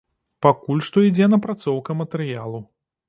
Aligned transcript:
Пакуль 0.45 0.81
што 0.87 1.03
ідзе 1.09 1.27
напрацоўка 1.33 1.97
матэрыялу. 2.01 2.65